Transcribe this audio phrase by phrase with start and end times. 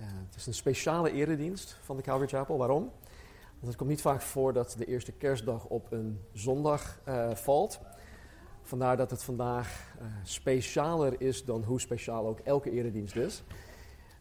[0.00, 2.58] Uh, het is een speciale eredienst van de Calvary Chapel.
[2.58, 2.82] Waarom?
[3.50, 7.80] Want het komt niet vaak voor dat de eerste kerstdag op een zondag uh, valt.
[8.62, 13.42] Vandaar dat het vandaag uh, specialer is dan hoe speciaal ook elke eredienst is.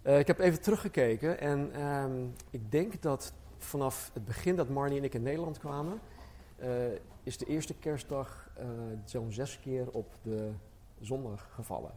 [0.03, 5.03] ik heb even teruggekeken en um, ik denk dat vanaf het begin dat Marnie en
[5.03, 5.99] ik in Nederland kwamen,
[7.23, 8.49] is de eerste kerstdag
[9.05, 10.51] zo'n zes keer op de
[10.99, 11.91] zondag gevallen.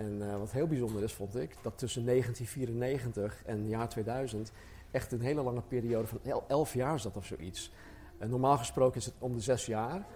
[0.00, 4.52] En uh, wat heel bijzonder is, vond ik, dat tussen 1994 en jaar 2000
[4.90, 7.72] echt een hele lange periode van el elf jaar zat of zoiets.
[8.18, 10.06] Uh, normaal gesproken is het om de zes jaar,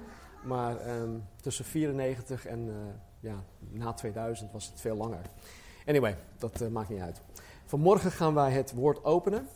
[0.45, 2.75] maar um, tussen 94 en uh,
[3.21, 5.23] ja, na 2000 was het veel langer.
[5.87, 7.21] Anyway, dat maakt niet uit.
[7.65, 9.49] Vanmorgen gaan wij het woord openen.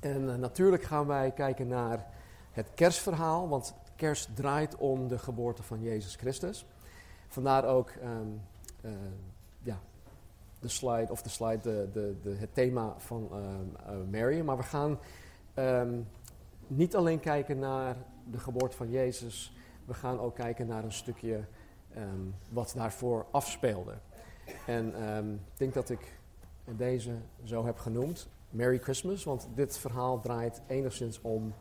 [0.00, 2.06] En natuurlijk gaan wij kijken naar
[2.52, 6.66] het kerstverhaal, want kerst draait om de geboorte van Jezus Christus.
[7.28, 7.92] Vandaar ook
[8.84, 8.90] uh,
[9.64, 9.78] ja,
[10.60, 14.40] de slide, of de slide, de, de, de, het thema van uh, Mary.
[14.40, 14.98] Maar we gaan
[15.54, 16.08] um,
[16.66, 17.96] niet alleen kijken naar
[18.30, 21.44] de geboorte van Jezus, we gaan ook kijken naar een stukje
[21.96, 23.94] um, wat daarvoor afspeelde.
[24.66, 24.86] En
[25.26, 26.18] ik denk dat ik
[26.64, 27.12] deze
[27.44, 31.54] zo heb genoemd, Merry Christmas, want dit verhaal draait enigszins om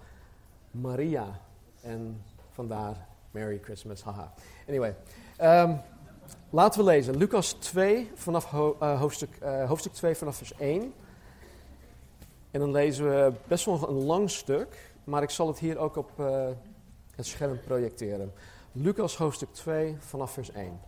[0.71, 1.39] Maria.
[1.81, 4.33] En vandaar Merry Christmas, haha.
[4.67, 4.95] Anyway,
[6.49, 7.17] Laten we lezen.
[7.17, 10.93] Lucas 2, vanaf uh, hoofdstuk, uh, hoofdstuk 2, vanaf vers 1.
[12.51, 15.95] En dan lezen we best wel een lang stuk, maar ik zal het hier ook
[15.95, 16.47] op uh,
[17.15, 18.33] het scherm projecteren.
[18.71, 20.79] Lucas hoofdstuk 2, vanaf vers 1.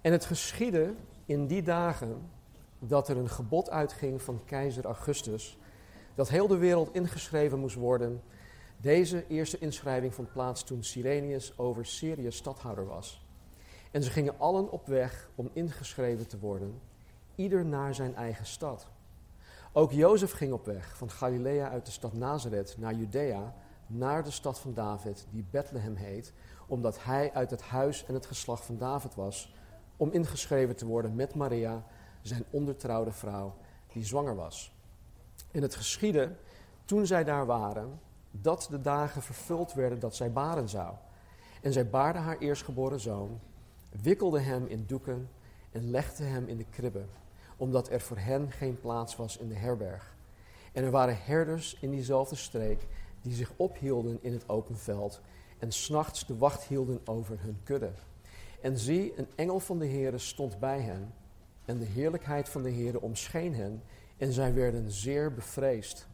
[0.00, 0.94] En het geschiedde
[1.24, 2.30] in die dagen
[2.78, 5.58] dat er een gebod uitging van keizer Augustus,
[6.14, 8.22] dat heel de wereld ingeschreven moest worden.
[8.76, 13.25] Deze eerste inschrijving vond plaats toen Sirenius over Syrië stadhouder was.
[13.96, 16.80] En ze gingen allen op weg om ingeschreven te worden,
[17.34, 18.86] ieder naar zijn eigen stad.
[19.72, 23.54] Ook Jozef ging op weg van Galilea uit de stad Nazareth naar Judea,
[23.86, 26.32] naar de stad van David, die Bethlehem heet,
[26.66, 29.54] omdat hij uit het huis en het geslacht van David was,
[29.96, 31.84] om ingeschreven te worden met Maria,
[32.22, 33.54] zijn ondertrouwde vrouw,
[33.92, 34.74] die zwanger was.
[35.50, 36.36] En het geschiedde,
[36.84, 40.94] toen zij daar waren, dat de dagen vervuld werden dat zij baren zou.
[41.62, 43.40] En zij baarde haar eerstgeboren zoon,
[44.02, 45.28] wikkelde hem in doeken
[45.72, 47.04] en legde hem in de kribbe,
[47.56, 50.14] omdat er voor hen geen plaats was in de herberg.
[50.72, 52.86] En er waren herders in diezelfde streek
[53.22, 55.20] die zich ophielden in het open veld
[55.58, 57.90] en s'nachts de wacht hielden over hun kudde.
[58.60, 61.14] En zie, een engel van de Heere stond bij hen,
[61.64, 63.82] en de heerlijkheid van de Heere omscheen hen,
[64.16, 66.06] en zij werden zeer bevreesd.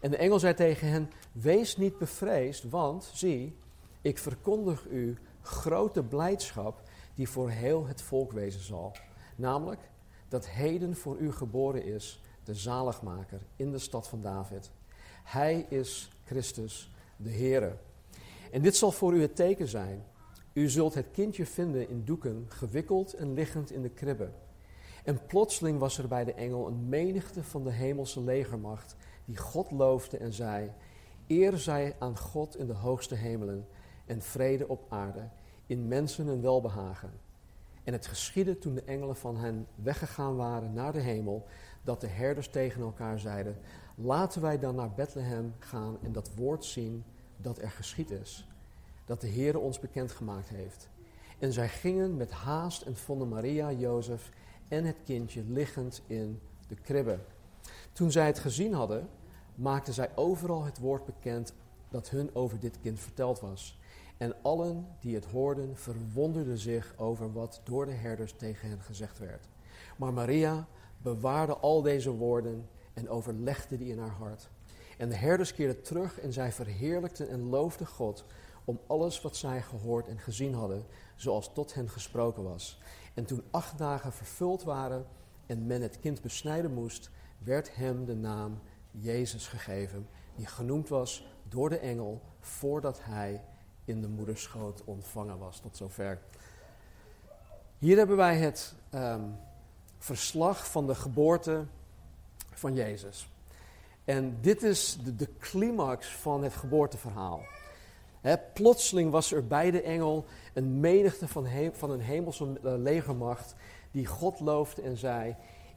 [0.00, 3.56] En de engel zei tegen hen: Wees niet bevreesd, want zie,
[4.00, 6.85] ik verkondig u grote blijdschap
[7.16, 8.96] die voor heel het volk wezen zal.
[9.36, 9.80] Namelijk
[10.28, 14.70] dat heden voor u geboren is de zaligmaker in de stad van David.
[15.24, 17.76] Hij is Christus, de Heere.
[18.50, 20.04] En dit zal voor u het teken zijn.
[20.52, 24.30] U zult het kindje vinden in doeken, gewikkeld en liggend in de kribbe.
[25.04, 29.70] En plotseling was er bij de engel een menigte van de hemelse legermacht, die God
[29.70, 30.72] loofde en zei:
[31.26, 33.66] Eer zij aan God in de hoogste hemelen
[34.06, 35.28] en vrede op aarde
[35.66, 37.10] in mensen een welbehagen.
[37.84, 41.46] En het geschiedde toen de engelen van hen weggegaan waren naar de hemel,
[41.82, 43.56] dat de herders tegen elkaar zeiden:
[43.94, 47.04] Laten wij dan naar Bethlehem gaan en dat woord zien
[47.36, 48.48] dat er geschied is,
[49.04, 50.88] dat de Heere ons bekendgemaakt heeft.
[51.38, 54.30] En zij gingen met haast en vonden Maria, Jozef
[54.68, 57.18] en het kindje liggend in de kribbe.
[57.92, 59.08] Toen zij het gezien hadden,
[59.54, 61.54] maakten zij overal het woord bekend
[61.88, 63.78] dat hun over dit kind verteld was.
[64.16, 69.18] En allen die het hoorden verwonderden zich over wat door de herders tegen hen gezegd
[69.18, 69.48] werd.
[69.96, 70.66] Maar Maria
[70.98, 74.50] bewaarde al deze woorden en overlegde die in haar hart.
[74.98, 78.24] En de herders keerden terug en zij verheerlijkten en loofden God
[78.64, 80.84] om alles wat zij gehoord en gezien hadden,
[81.16, 82.80] zoals tot hen gesproken was.
[83.14, 85.06] En toen acht dagen vervuld waren
[85.46, 88.58] en men het kind besnijden moest, werd hem de naam
[88.90, 93.44] Jezus gegeven, die genoemd was door de engel voordat hij
[93.86, 95.60] in de moederschoot ontvangen was.
[95.60, 96.18] Tot zover.
[97.78, 99.36] Hier hebben wij het um,
[99.98, 101.64] verslag van de geboorte
[102.52, 103.28] van Jezus.
[104.04, 107.40] En dit is de, de climax van het geboorteverhaal.
[108.54, 113.54] Plotseling was er bij de engel een menigte van, van een hemelse eh, legermacht
[113.90, 115.36] die God loofde en zei: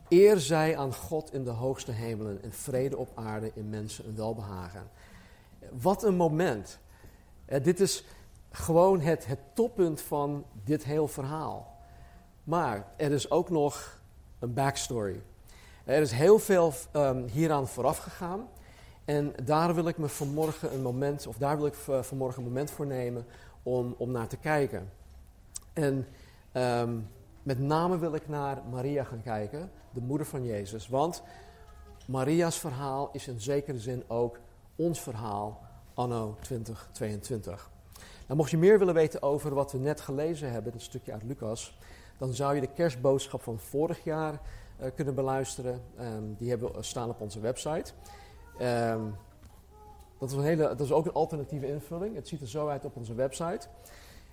[0.10, 4.16] Eer zij aan God in de hoogste hemelen en vrede op aarde in mensen een
[4.16, 4.90] welbehagen.
[5.72, 6.80] Wat een moment.
[7.58, 8.04] Dit is
[8.52, 11.78] gewoon het, het toppunt van dit heel verhaal.
[12.44, 14.00] Maar er is ook nog
[14.40, 15.22] een backstory.
[15.86, 18.48] Er is heel veel um, hieraan vooraf gegaan.
[19.06, 22.72] En daar wil ik me vanmorgen een moment, of daar wil ik vanmorgen een moment
[22.72, 23.26] voor nemen
[23.64, 24.90] om, om naar te kijken.
[25.74, 26.08] En
[26.52, 26.98] ehm,
[27.44, 30.88] met name wil ik naar Maria gaan kijken, de moeder van Jezus.
[30.88, 31.24] Want
[32.06, 34.40] Maria's verhaal is in zekere zin ook
[34.76, 35.62] ons verhaal
[36.00, 37.70] anno 2022.
[38.26, 41.24] Nou, mocht je meer willen weten over wat we net gelezen hebben, een stukje uit
[41.24, 41.78] Lucas,
[42.18, 45.82] dan zou je de kerstboodschap van vorig jaar uh, kunnen beluisteren.
[46.00, 47.92] Um, die hebben we staan op onze website.
[48.62, 49.16] Um,
[50.18, 52.16] dat, is een hele, dat is ook een alternatieve invulling.
[52.16, 53.68] Het ziet er zo uit op onze website.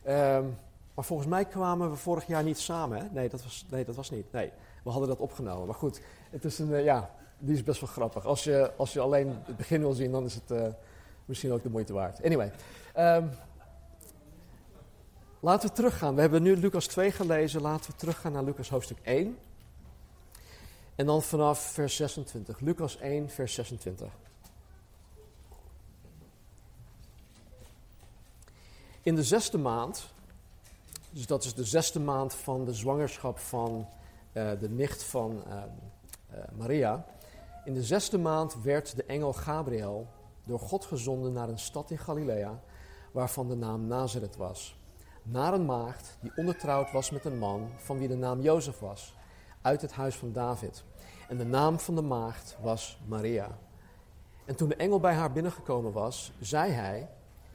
[0.08, 0.58] Um,
[0.94, 2.98] maar volgens mij kwamen we vorig jaar niet samen.
[2.98, 3.04] Hè?
[3.12, 4.32] Nee, dat was, nee, dat was niet.
[4.32, 4.52] Nee,
[4.84, 5.66] we hadden dat opgenomen.
[5.66, 8.26] Maar goed, het is een, uh, ja, die is best wel grappig.
[8.26, 10.74] Als je, als je alleen het begin wil zien, dan is het
[11.26, 12.23] misschien ook de moeite waard.
[12.23, 12.52] Anyway,
[12.96, 13.31] um,
[15.40, 16.14] laten we teruggaan.
[16.14, 17.61] We hebben nu Lucas 2 gelezen.
[17.61, 19.38] Laten we teruggaan naar Lucas hoofdstuk 1.
[20.94, 22.61] En dan vanaf vers 26.
[22.61, 24.08] Lucas 1, vers 26.
[29.02, 30.06] In de zesde maand,
[31.11, 33.88] dus dat is de zesde maand van de zwangerschap van
[34.32, 37.06] uh, de nicht van uh, uh, Maria.
[37.64, 40.08] In de zesde maand werd de engel Gabriel
[40.46, 42.60] door God gezonden naar een stad in Galilea,
[43.12, 44.78] waarvan de naam Nazareth was.
[45.22, 49.14] Naar een maagd die ondertrouwd was met een man van wie de naam Jozef was
[49.66, 50.84] uit het huis van David.
[51.28, 53.58] En de naam van de maagd was Maria.
[54.44, 57.10] En toen de engel bij haar binnengekomen was, zei hij: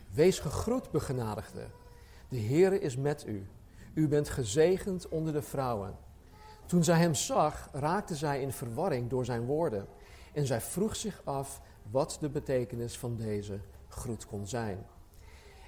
[0.10, 1.68] Wees gegroet, begenadigde.
[2.30, 3.48] De Heere is met u.
[3.94, 5.98] U bent gezegend onder de vrouwen.
[6.66, 9.88] Toen zij hem zag, raakte zij in verwarring door zijn woorden.
[10.34, 14.86] En zij vroeg zich af wat de betekenis van deze groet kon zijn.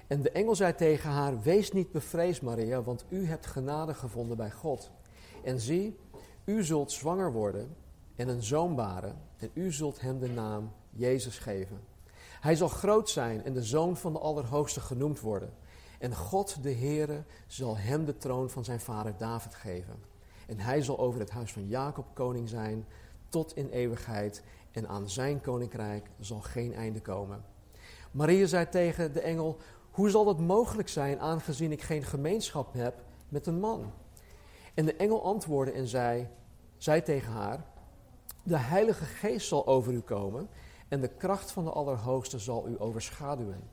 [0.06, 4.36] En de engel zei tegen haar: Wees niet bevreesd, Maria, want u hebt genade gevonden
[4.36, 4.90] bij God.
[5.44, 5.98] En zie,
[6.44, 7.76] u zult zwanger worden
[8.16, 11.80] en een zoon baren, en u zult hem de naam Jezus geven.
[12.40, 15.52] Hij zal groot zijn en de zoon van de Allerhoogste genoemd worden.
[15.98, 19.94] En God de Heere zal hem de troon van zijn vader David geven.
[20.46, 22.86] En hij zal over het huis van Jacob koning zijn
[23.28, 24.42] tot in eeuwigheid.
[24.74, 27.44] En aan zijn koninkrijk zal geen einde komen.
[28.10, 29.56] Maria zei tegen de engel:
[29.90, 32.94] Hoe zal dat mogelijk zijn, aangezien ik geen gemeenschap heb
[33.28, 33.92] met een man?
[34.74, 36.28] En de engel antwoordde en zei,
[36.76, 37.64] zei tegen haar:
[38.42, 40.48] De Heilige Geest zal over u komen
[40.88, 43.70] en de kracht van de Allerhoogste zal u overschaduwen.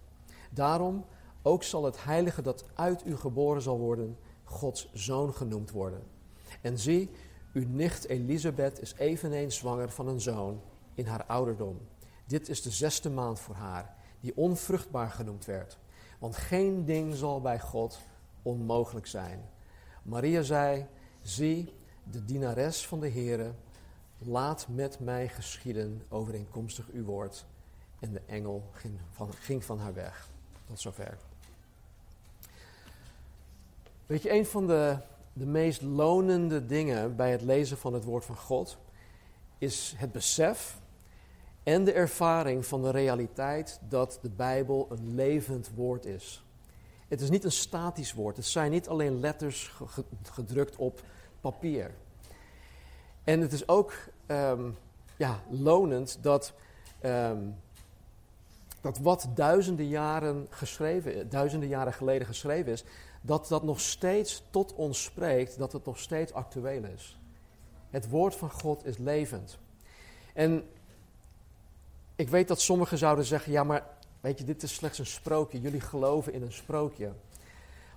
[0.51, 1.06] Daarom
[1.42, 6.04] ook zal het Heilige dat uit u geboren zal worden, Gods zoon genoemd worden.
[6.62, 7.09] En zie,
[7.54, 10.62] uw nicht Elisabeth is eveneens zwanger van een zoon
[10.93, 11.79] in haar ouderdom.
[12.25, 15.77] Dit is de zesde maand voor haar, die onvruchtbaar genoemd werd.
[16.19, 17.99] Want geen ding zal bij God
[18.41, 19.49] onmogelijk zijn.
[20.03, 20.85] Maria zei:
[21.21, 21.73] Zie,
[22.03, 23.53] de dienares van de Heere,
[24.17, 27.45] laat met mij geschieden overeenkomstig uw woord.
[27.99, 30.30] En de engel ging van, ging van haar weg.
[30.68, 31.18] Tot zover.
[34.06, 34.97] Weet je, een van de,
[35.33, 38.77] de meest lonende dingen bij het lezen van het woord van God
[39.57, 40.81] is het besef
[41.63, 46.44] en de ervaring van de realiteit dat de Bijbel een levend woord is.
[47.07, 48.37] Het is niet een statisch woord.
[48.37, 49.73] Het zijn niet alleen letters
[50.23, 51.01] gedrukt op
[51.41, 51.91] papier.
[53.23, 53.94] En het is ook
[54.27, 54.77] um,
[55.18, 56.53] ja, lonend dat,
[57.06, 57.56] um,
[58.81, 62.83] dat wat duizenden jaren, geschreven, duizenden jaren geleden geschreven is,
[63.21, 67.19] dat dat nog steeds tot ons spreekt, dat het nog steeds actueel is.
[67.89, 69.59] Het woord van God is levend.
[70.33, 70.63] En
[72.21, 73.83] ik weet dat sommigen zouden zeggen, ja maar
[74.21, 75.61] Weet je, dit is slechts een sprookje.
[75.61, 77.11] Jullie geloven in een sprookje.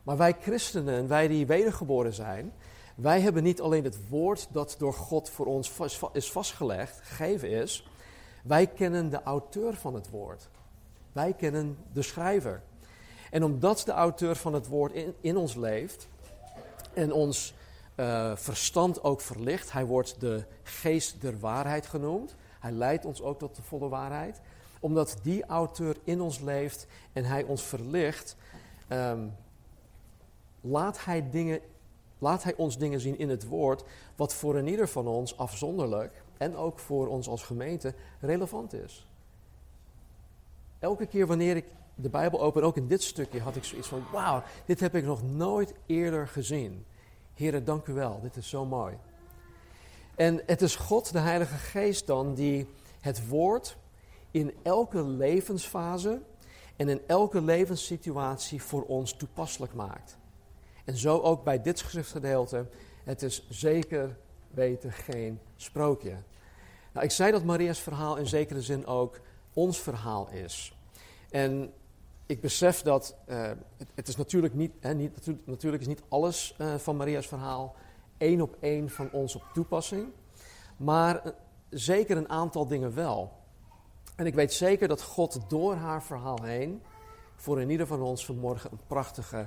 [0.03, 2.53] Maar wij christenen, wij die wedergeboren zijn,
[2.95, 5.73] wij hebben niet alleen het woord dat door God voor ons
[6.13, 7.89] is vastgelegd, gegeven is.
[8.43, 10.49] Wij kennen de auteur van het woord.
[11.13, 12.63] Wij kennen de schrijver.
[13.31, 16.09] En omdat de auteur van het woord in, in ons leeft
[16.95, 17.55] en ons
[17.97, 22.35] uh, verstand ook verlicht, hij wordt de geest der waarheid genoemd.
[22.65, 24.41] Hij leidt ons ook tot de volle waarheid
[24.81, 28.37] omdat die auteur in ons leeft en hij ons verlicht,
[28.89, 29.33] um,
[30.61, 31.61] laat, hij dingen,
[32.19, 33.85] laat hij ons dingen zien in het woord,
[34.17, 39.07] wat voor een ieder van ons afzonderlijk en ook voor ons als gemeente relevant is.
[40.79, 44.03] Elke keer wanneer ik de Bijbel open, ook in dit stukje, had ik zoiets van:
[44.13, 46.85] wauw, dit heb ik nog nooit eerder gezien.
[47.35, 48.97] Heren, dank u wel, dit is zo mooi.
[50.17, 52.69] En het is God, de Heilige Geest dan, die
[53.01, 53.77] het woord
[54.31, 56.21] in elke levensfase
[56.77, 60.17] en in elke levenssituatie voor ons toepasselijk maakt.
[60.85, 62.67] En zo ook bij dit schriftgedeelte.
[63.05, 64.17] Het is zeker
[64.51, 66.17] weten geen sprookje.
[66.93, 69.21] Nou, ik zei dat Maria's verhaal in zekere zin ook
[69.53, 70.77] ons verhaal is.
[71.31, 71.73] En
[72.27, 73.51] ik besef dat uh,
[73.95, 77.77] het, is natuurlijk niet, hè, niet natuurlijk, is niet alles uh, van Maria's verhaal
[78.25, 80.09] één op één van ons op toepassing.
[80.77, 81.33] Maar uh,
[81.71, 83.33] zeker een aantal dingen wel.
[84.17, 86.83] En ik weet zeker dat God door haar verhaal heen
[87.37, 89.47] voor in ieder van ons vanmorgen een prachtige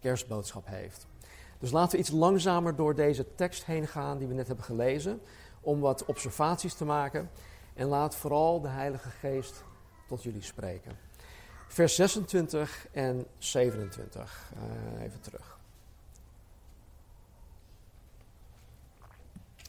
[0.00, 1.06] kerstboodschap heeft.
[1.58, 5.20] Dus laten we iets langzamer door deze tekst heen gaan die we net hebben gelezen,
[5.60, 7.30] om wat observaties te maken.
[7.74, 9.64] En laat vooral de Heilige Geest
[10.08, 10.98] tot jullie spreken.
[11.68, 14.52] Vers 26 en 27.
[14.96, 15.59] Uh, even terug.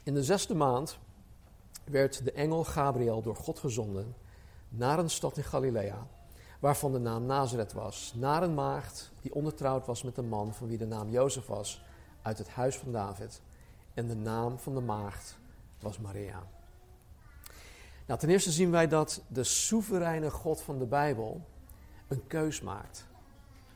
[0.03, 0.97] In de zesde maand
[1.83, 4.15] werd de engel Gabriel door God gezonden
[4.69, 6.07] naar een stad in Galilea,
[6.59, 10.67] waarvan de naam Nazareth was, naar een maagd die ondertrouwd was met een man van
[10.67, 11.83] wie de naam Jozef was,
[12.21, 13.41] uit het huis van David.
[13.93, 15.37] En de naam van de maagd
[15.79, 16.43] was Maria.
[18.05, 21.41] Nou, ten eerste zien wij dat de soevereine God van de Bijbel
[22.07, 23.07] een keus maakt.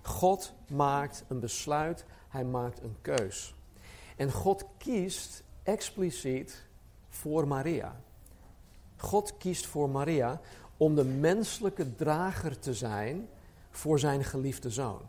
[0.01, 3.55] God maakt een besluit, hij maakt een keus.
[4.15, 6.63] En God kiest expliciet
[7.10, 8.01] voor Maria.
[8.98, 10.41] God kiest voor Maria
[10.77, 13.27] om de menselijke drager te zijn
[13.69, 15.01] voor zijn geliefde zoon.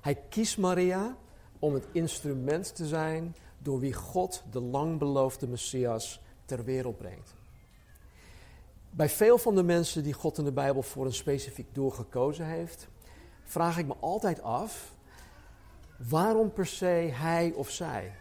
[0.00, 1.16] Hij kiest Maria
[1.58, 7.34] om het instrument te zijn door wie God de langbeloofde Messias ter wereld brengt.
[8.90, 12.46] Bij veel van de mensen die God in de Bijbel voor een specifiek doel gekozen
[12.46, 12.88] heeft,
[13.44, 14.94] vraag ik me altijd af,
[15.96, 18.12] waarom per se hij of zij?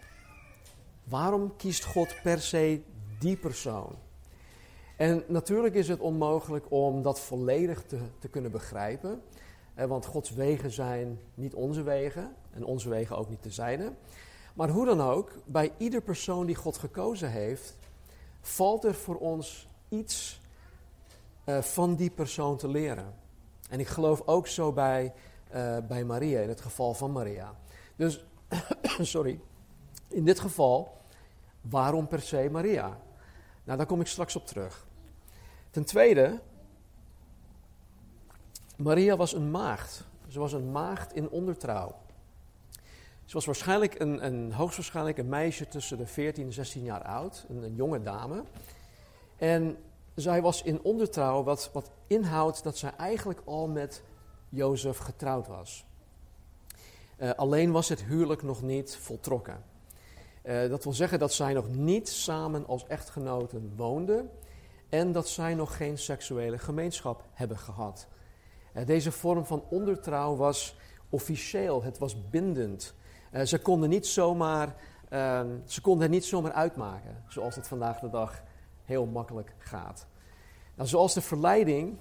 [1.10, 2.82] Waarom kiest God per se
[3.20, 3.96] die persoon?
[4.98, 9.22] En natuurlijk is het onmogelijk om dat volledig te, te kunnen begrijpen.
[9.76, 13.94] want Gods wegen zijn niet onze wegen en onze wegen ook niet de zijne.
[14.54, 17.76] Maar hoe dan ook, bij ieder persoon die God gekozen heeft,
[18.42, 20.42] valt er voor ons iets
[21.46, 23.14] uh, van die persoon te leren.
[23.70, 25.14] En ik geloof ook zo bij,
[25.56, 27.56] uh, bij Maria, in het geval van Maria.
[27.96, 28.26] Dus,
[29.00, 29.40] sorry,
[30.08, 30.98] in dit geval,
[31.62, 32.98] waarom per se Maria?
[33.64, 34.88] Nou, daar kom ik straks op terug.
[35.70, 36.40] Ten tweede,
[38.76, 40.04] Maria was een maagd.
[40.28, 41.96] Ze was een maagd in ondertrouw.
[43.26, 47.46] Ze was waarschijnlijk een, een, hoogstwaarschijnlijk een meisje tussen de 14 en 16 jaar oud,
[47.50, 48.44] een, jonge dame.
[49.38, 49.78] En
[50.16, 54.02] zij was in ondertrouw, wat, wat inhoudt dat zij eigenlijk al met
[54.50, 55.86] Jozef getrouwd was.
[57.18, 59.64] Uh, alleen was het huwelijk nog niet voltrokken.
[60.50, 64.30] Uh, dat wil zeggen dat zij nog niet samen als echtgenoten woonden
[64.90, 68.08] en dat zij nog geen seksuele gemeenschap hebben gehad.
[68.74, 70.76] Uh, deze vorm van ondertrouw was
[71.10, 72.94] officieel, het was bindend.
[73.44, 74.76] ze, konden niet zomaar,
[75.10, 78.44] ehm, ze konden het niet zomaar uitmaken, zoals het vandaag de dag
[78.84, 80.08] heel makkelijk gaat.
[80.76, 81.98] Nou, zoals de verleiding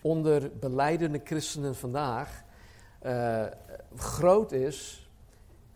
[0.00, 2.42] onder beleidende christenen vandaag
[3.94, 5.10] groot is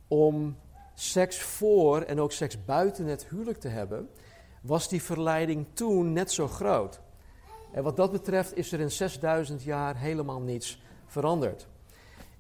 [0.09, 0.57] om
[0.99, 4.09] seks voor en ook seks buiten het huwelijk te hebben,
[4.61, 7.01] was die verleiding toen net zo groot.
[7.73, 11.69] En wat dat betreft is er in 6000 jaar helemaal niets veranderd.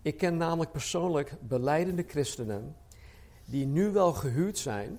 [0.02, 2.76] Ik ken namelijk persoonlijk beleidende christenen
[3.44, 4.98] die nu wel gehuwd zijn,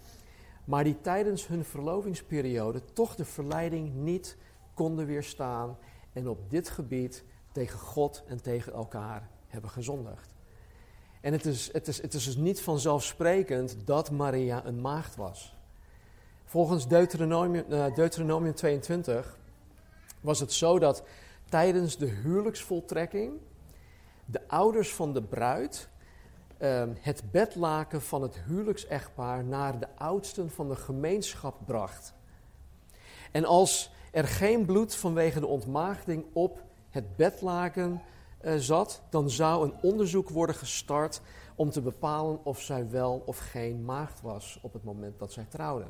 [0.65, 4.37] maar die tijdens hun verlovingsperiode toch de verleiding niet
[4.73, 5.77] konden weerstaan
[6.13, 10.36] en op dit gebied tegen God en tegen elkaar hebben gezondigd.
[11.21, 15.55] En het is, het is, het is dus niet vanzelfsprekend dat Maria een maagd was.
[16.45, 19.37] Volgens Deuteronomium, uh, Deuteronomium 22
[20.21, 21.03] was het zo dat
[21.49, 23.33] tijdens de huwelijksvoltrekking
[24.25, 25.89] de ouders van de bruid
[26.59, 32.13] uh, het bedlaken van het huwelijksechtpaar naar de oudsten van de gemeenschap bracht.
[33.31, 38.01] En als er geen bloed vanwege de ontmaagding op het bedlaken
[38.41, 41.21] uh, zat, dan zou een onderzoek worden gestart
[41.55, 45.45] om te bepalen of zij wel of geen maagd was op het moment dat zij
[45.49, 45.85] trouwde.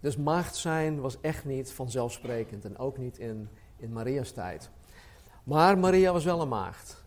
[0.00, 4.70] Dus maagd zijn was echt niet vanzelfsprekend en ook niet in, in Maria's tijd.
[5.44, 7.04] Maar Maria was wel een maagd.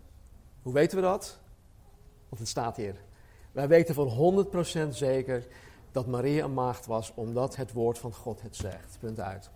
[0.62, 1.40] Hoe weten we dat?
[2.30, 2.96] Want het staat hier.
[3.52, 4.46] Wij weten van
[4.88, 5.48] 100% zeker
[5.92, 8.98] dat Maria een maagd was, omdat het woord van God het zegt.
[9.00, 9.50] Punt uit.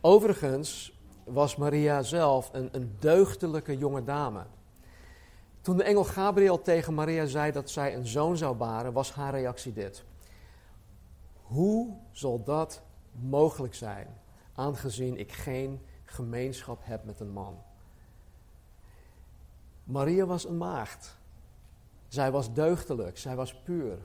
[0.00, 0.95] Overigens
[1.26, 4.44] was Maria zelf een, een deugdelijke jonge dame.
[5.60, 9.32] Toen de engel Gabriel tegen Maria zei dat zij een zoon zou baren, was haar
[9.32, 10.04] reactie dit.
[11.42, 14.20] Hoe zal dat mogelijk zijn,
[14.54, 17.62] aangezien ik geen gemeenschap heb met een man?
[19.84, 21.16] Maria was een maagd.
[22.08, 23.98] Zij was deugdelijk, zij was puur.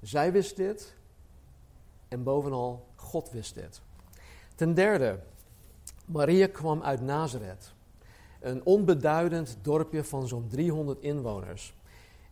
[0.00, 0.96] Zij wist dit
[2.08, 3.82] en bovenal God wist dit.
[4.54, 5.20] Ten derde,
[6.04, 7.72] Maria kwam uit Nazareth,
[8.40, 11.74] een onbeduidend dorpje van zo'n 300 inwoners.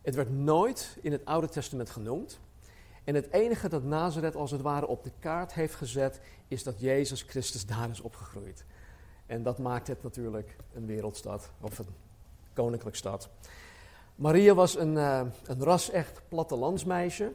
[0.01, 2.39] Het werd nooit in het Oude Testament genoemd.
[3.03, 6.79] En het enige dat Nazareth als het ware op de kaart heeft gezet, is dat
[6.79, 8.65] Jezus Christus daar is opgegroeid.
[9.25, 11.85] En dat maakt het natuurlijk een wereldstad, of een
[12.53, 13.29] koninklijk stad.
[14.15, 17.31] Maria was een, uh, een ras-echt plattelandsmeisje.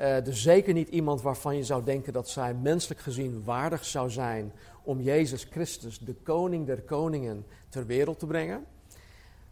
[0.00, 4.10] Uh, dus zeker niet iemand waarvan je zou denken dat zij menselijk gezien waardig zou
[4.10, 4.52] zijn
[4.84, 8.64] om Jezus Christus, de koning der koningen, ter wereld te brengen.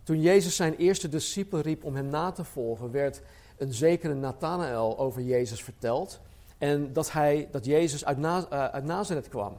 [0.02, 3.22] Toen Jezus zijn eerste discipel riep om hem na te volgen, werd
[3.56, 6.20] een zekere Nathanael over Jezus verteld.
[6.58, 9.54] En dat, hij, dat Jezus uit, uit Nazareth kwam.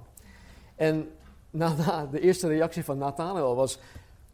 [0.76, 1.10] En
[1.50, 3.80] na, de eerste reactie van Nathanael was: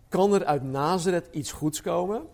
[0.08, 2.27] Kan er uit Nazareth iets goeds komen?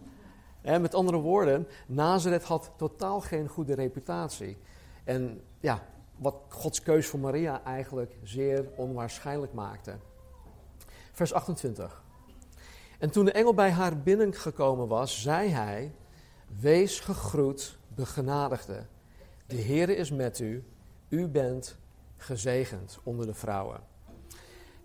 [0.62, 4.58] En met andere woorden, Nazareth had totaal geen goede reputatie.
[5.04, 5.84] En ja,
[6.22, 9.96] wat Gods keus voor Maria eigenlijk zeer onwaarschijnlijk maakte.
[11.12, 12.04] Vers 28.
[13.00, 15.94] En toen de engel bij haar binnengekomen was, zei hij:
[16.60, 18.86] Wees gegroet, begenadigde.
[19.48, 20.64] De Heere is met u.
[21.10, 21.78] U bent
[22.18, 23.80] gezegend onder de vrouwen.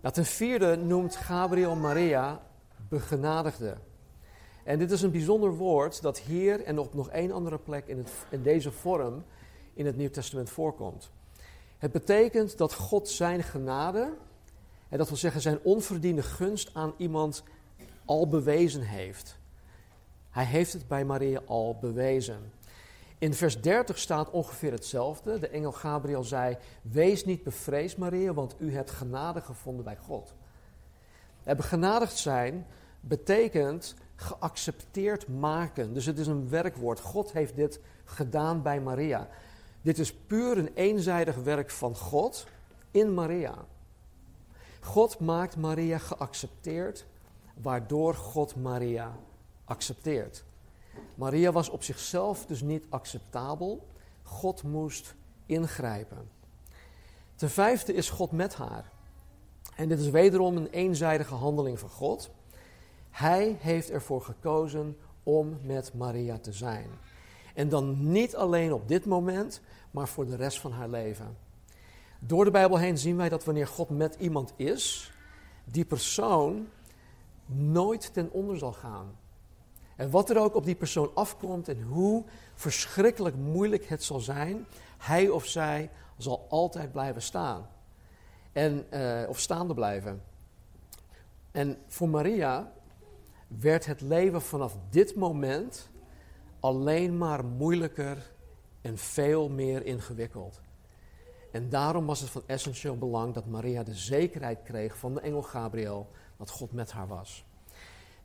[0.01, 2.41] Nou, ten vierde noemt Gabriel Maria
[2.89, 3.77] begenadigde.
[4.63, 7.97] En dit is een bijzonder woord dat hier en op nog één andere plek in,
[7.97, 9.23] het, in deze vorm
[9.73, 11.15] in het Nieuw Testament voorkomt.
[11.77, 14.13] Het betekent dat God zijn genade,
[14.89, 17.43] en dat wil zeggen zijn onverdiende gunst aan iemand
[18.05, 19.37] al bewezen heeft.
[20.29, 22.51] Hij heeft het bij Maria al bewezen.
[23.17, 25.39] In vers 30 staat ongeveer hetzelfde.
[25.39, 30.33] De engel Gabriel zei: Wees niet bevreesd, Maria, want u hebt genade gevonden bij God.
[31.43, 32.65] Het begenadigd zijn
[32.99, 35.93] betekent geaccepteerd maken.
[35.93, 36.99] Dus het is een werkwoord.
[36.99, 39.27] God heeft dit gedaan bij Maria.
[39.87, 42.47] Dit is puur een eenzijdig werk van God
[42.91, 43.65] in Maria.
[44.79, 47.05] God maakt Maria geaccepteerd,
[47.61, 49.17] waardoor God Maria
[49.65, 50.43] accepteert.
[51.15, 53.87] Maria was op zichzelf dus niet acceptabel.
[54.23, 56.29] God moest ingrijpen.
[57.35, 58.91] Ten vijfde is God met haar.
[59.75, 62.29] En dit is wederom een eenzijdige handeling van God.
[63.09, 66.89] Hij heeft ervoor gekozen om met Maria te zijn.
[67.57, 71.37] En dan niet alleen op dit moment, maar voor de rest van haar leven.
[72.19, 75.13] Door de Bijbel heen zien wij dat wanneer God met iemand is,
[75.63, 76.67] die persoon
[77.45, 79.17] nooit ten onder zal gaan.
[79.95, 82.23] En wat er ook op die persoon afkomt en hoe
[82.55, 84.65] verschrikkelijk moeilijk het zal zijn,
[84.97, 87.69] hij of zij zal altijd blijven staan.
[88.51, 90.23] En, uh, of staande blijven.
[91.51, 92.71] En voor Maria
[93.47, 95.89] werd het leven vanaf dit moment
[96.59, 98.31] alleen maar moeilijker
[98.81, 100.61] en veel meer ingewikkeld.
[101.51, 105.41] En daarom was het van essentieel belang dat Maria de zekerheid kreeg van de engel
[105.41, 107.45] Gabriel dat God met haar was.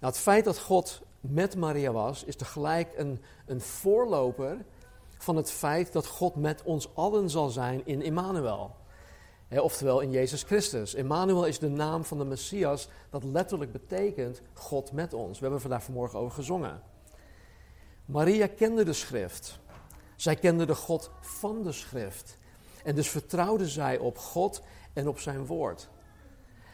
[0.01, 4.65] Nou, het feit dat God met Maria was, is tegelijk een, een voorloper
[5.19, 8.81] van het feit dat God met ons allen zal zijn in Immanuel
[9.61, 10.95] oftewel in Jezus Christus.
[10.95, 15.37] Emmanuel is de naam van de Messias, dat letterlijk betekent God met ons.
[15.37, 16.83] We hebben vandaag vanmorgen over gezongen.
[18.05, 19.61] Maria kende de schrift.
[20.17, 22.39] Zij kende de God van de schrift.
[22.85, 24.63] En dus vertrouwde zij op God
[24.93, 25.89] en op zijn woord.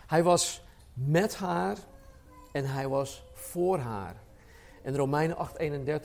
[0.07, 0.63] Hij was
[0.93, 1.77] met haar
[2.53, 4.17] en hij was voor haar.
[4.83, 5.37] En Romeinen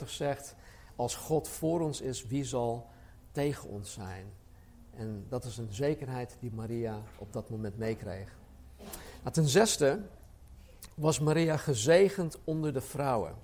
[0.02, 0.54] 8:31 zegt:
[0.96, 2.86] Als God voor ons is, wie zal
[3.32, 4.32] tegen ons zijn?
[4.96, 8.36] En dat is een zekerheid die Maria op dat moment meekreeg.
[9.22, 10.00] Nou, ten zesde
[10.94, 13.34] was Maria gezegend onder de vrouwen.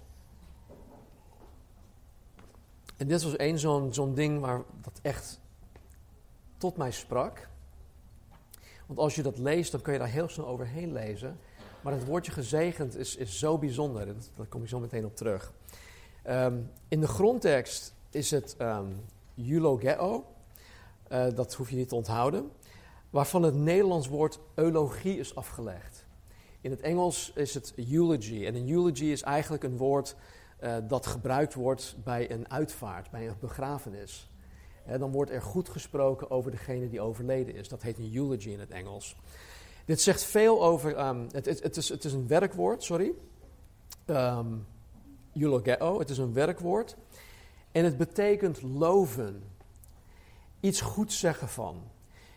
[3.00, 3.58] En dit was één
[3.94, 5.40] zo'n ding waar dat echt
[6.56, 7.48] tot mij sprak.
[8.86, 11.38] Want als je dat leest, dan kun je daar heel snel overheen lezen.
[11.80, 14.06] Maar het woordje gezegend is, is zo bijzonder.
[14.06, 15.52] Dat, daar kom ik zo meteen op terug.
[16.28, 19.04] Um, in de grondtekst is het um,
[19.36, 20.24] eulogeo.
[21.12, 22.50] Uh, dat hoef je niet te onthouden.
[23.10, 26.06] Waarvan het Nederlands woord eulogie is afgelegd.
[26.60, 28.46] In het Engels is het eulogy.
[28.46, 30.16] En een eulogy is eigenlijk een woord
[30.62, 34.31] uh, dat gebruikt wordt bij een uitvaart, bij een begrafenis.
[34.99, 37.68] dan wordt er goed gesproken over degene die overleden is.
[37.68, 39.16] Dat heet een eulogy in het Engels.
[39.85, 40.99] Dit zegt veel over.
[41.33, 43.12] Het, het, het, is, het is een werkwoord, sorry.
[44.07, 44.66] Um,
[45.35, 46.96] eulogeo, het is een werkwoord.
[47.73, 49.42] En het betekent loven.
[50.61, 51.83] Iets goed zeggen van.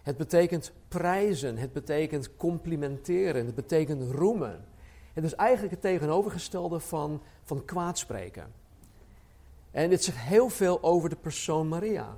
[0.04, 1.58] Het betekent prijzen.
[1.58, 3.46] Het betekent complimenteren.
[3.46, 4.66] Het betekent roemen.
[5.14, 8.54] Het is eigenlijk het tegenovergestelde van, van kwaadspreken.
[9.72, 12.18] En dit zegt heel veel over de persoon Maria.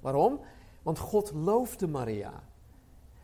[0.00, 0.40] Waarom?
[0.82, 2.42] Want God loofde Maria.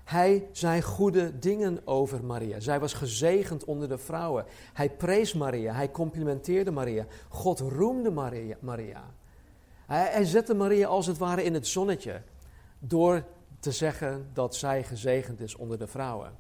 [0.04, 2.60] Hij zei goede dingen over Maria.
[2.60, 4.44] Zij was gezegend onder de vrouwen.
[4.72, 5.72] Hij prees Maria.
[5.72, 7.06] Hij complimenteerde Maria.
[7.28, 8.56] God roemde Maria.
[8.60, 9.04] Maria.
[9.86, 12.22] Hij zette Maria als het ware in het zonnetje.
[12.78, 13.24] Door
[13.60, 16.32] te zeggen dat zij gezegend is onder de vrouwen.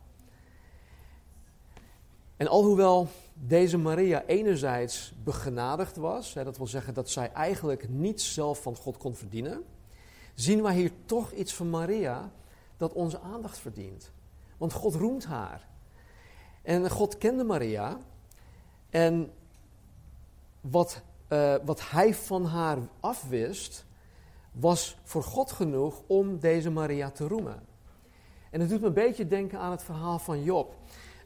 [2.40, 8.34] En alhoewel deze Maria enerzijds begenadigd was, hè, dat wil zeggen dat zij eigenlijk niets
[8.34, 9.64] zelf van God kon verdienen,
[10.34, 12.30] zien wij hier toch iets van Maria
[12.76, 14.12] dat onze aandacht verdient.
[14.56, 15.68] Want God roemt haar.
[16.62, 17.98] En God kende Maria.
[18.90, 19.32] En
[20.60, 23.84] wat, uh, wat hij van haar afwist,
[24.52, 27.66] was voor God genoeg om deze Maria te roemen.
[28.50, 30.74] En het doet me een beetje denken aan het verhaal van Job.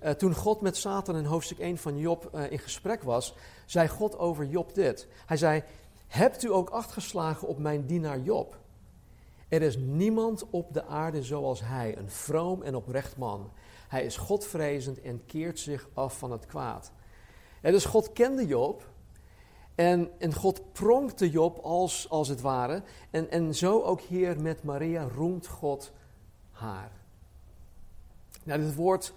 [0.04, 3.34] Uh, toen God met Satan in hoofdstuk 1 van Job uh, in gesprek was,
[3.66, 5.06] zei God over Job dit.
[5.26, 5.62] Hij zei:
[6.06, 8.58] Hebt u ook acht geslagen op mijn dienaar Job?
[9.48, 13.50] Er is niemand op de aarde zoals hij, een vroom en oprecht man.
[13.88, 16.92] Hij is godvrezend en keert zich af van het kwaad.
[17.60, 18.88] En dus God kende Job
[19.74, 22.82] en, en God pronkte Job als, als het ware.
[23.10, 25.92] En, en zo ook hier met Maria roemt God
[26.50, 26.90] haar.
[28.42, 29.12] Nou, dit woord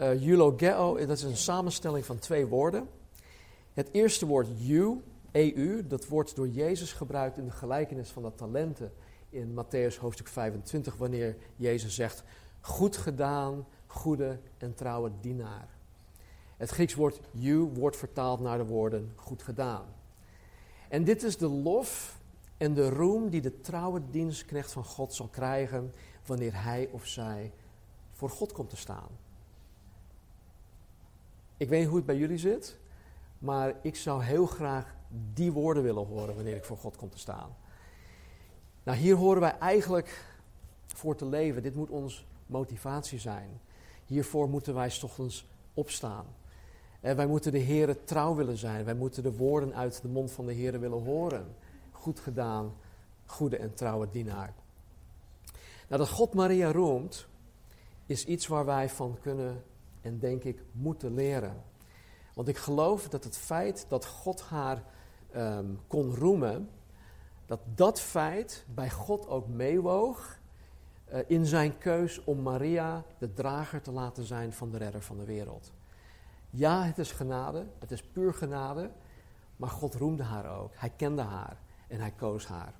[0.00, 2.88] uh, eulogeo, dat is een samenstelling van twee woorden.
[3.72, 5.00] Het eerste woord eu,
[5.32, 8.92] eu, dat wordt door Jezus gebruikt in de gelijkenis van de talenten
[9.30, 12.22] in Matthäus hoofdstuk 25, wanneer Jezus zegt:
[12.60, 15.68] Goed gedaan, goede en trouwe dienaar.
[16.56, 19.84] Het Grieks woord you wordt vertaald naar de woorden goed gedaan.
[20.88, 22.18] En dit is de lof
[22.56, 25.92] en de roem die de trouwe dienstknecht van God zal krijgen
[26.26, 27.52] wanneer hij of zij
[28.12, 29.08] voor God komt te staan.
[31.60, 32.78] Ik weet niet hoe het bij jullie zit,
[33.38, 34.94] maar ik zou heel graag
[35.34, 37.56] die woorden willen horen wanneer ik voor God kom te staan.
[38.82, 40.24] Nou, hier horen wij eigenlijk
[40.86, 41.62] voor te leven.
[41.62, 43.60] Dit moet ons motivatie zijn.
[44.06, 46.24] Hiervoor moeten wij ochtends opstaan.
[47.00, 48.84] En wij moeten de Heer trouw willen zijn.
[48.84, 51.46] Wij moeten de woorden uit de mond van de Heer willen horen.
[51.90, 52.74] Goed gedaan,
[53.26, 54.54] goede en trouwe dienaar.
[55.88, 57.26] Nou, dat God Maria roemt,
[58.06, 59.62] is iets waar wij van kunnen
[60.00, 61.62] en denk ik moeten leren.
[62.34, 64.82] Want ik geloof dat het feit dat God haar
[65.36, 66.70] um, kon roemen,
[67.46, 70.38] dat dat feit bij God ook meewoog
[71.12, 75.18] uh, in zijn keus om Maria de drager te laten zijn van de redder van
[75.18, 75.72] de wereld.
[76.50, 78.90] Ja, het is genade, het is puur genade,
[79.56, 80.72] maar God roemde haar ook.
[80.74, 81.56] Hij kende haar
[81.88, 82.74] en hij koos haar.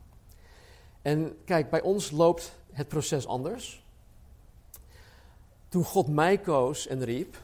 [1.02, 3.79] En kijk, bij ons loopt het proces anders.
[5.70, 7.36] Toen God mij koos en riep,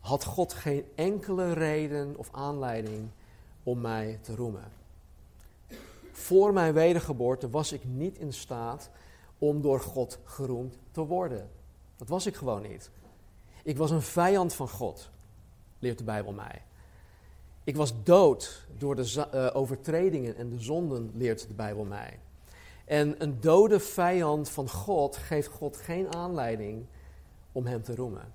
[0.00, 3.08] had God geen enkele reden of aanleiding
[3.62, 4.64] om mij te roemen.
[6.12, 8.90] Voor mijn wedergeboorte was ik niet in staat
[9.38, 11.50] om door God geroemd te worden.
[11.96, 12.90] Dat was ik gewoon niet.
[13.62, 15.10] Ik was een vijand van God,
[15.78, 16.62] leert de Bijbel mij.
[17.64, 22.18] Ik was dood door de uh, overtredingen en de zonden, leert de Bijbel mij.
[22.84, 26.86] En een dode vijand van God geeft God geen aanleiding
[27.52, 28.32] om hem te roemen.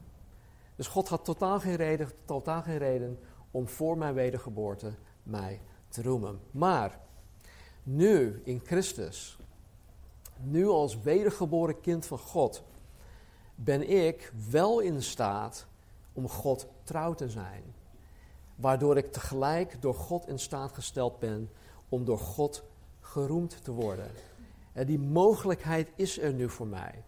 [0.75, 3.19] Dus God had totaal geen reden, totaal geen reden
[3.51, 6.39] om voor mijn wedergeboorte mij te roemen.
[6.51, 6.99] Maar
[7.83, 9.37] nu in Christus,
[10.41, 12.63] nu als wedergeboren kind van God,
[13.55, 15.65] ben ik wel in staat
[16.13, 17.63] om God trouw te zijn.
[18.55, 21.49] Waardoor ik tegelijk door God in staat gesteld ben
[21.89, 22.63] om door God
[22.99, 24.11] geroemd te worden.
[24.73, 27.03] En die mogelijkheid is er nu voor mij.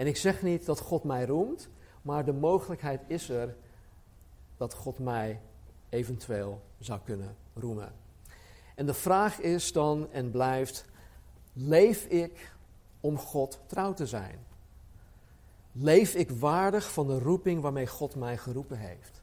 [0.00, 1.68] En ik zeg niet dat God mij roemt,
[2.02, 3.56] maar de mogelijkheid is er
[4.56, 5.40] dat God mij
[5.88, 7.92] eventueel zou kunnen roemen.
[8.74, 10.84] En de vraag is dan en blijft:
[11.52, 12.52] leef ik
[13.00, 14.38] om God trouw te zijn?
[15.72, 19.22] Leef ik waardig van de roeping waarmee God mij geroepen heeft?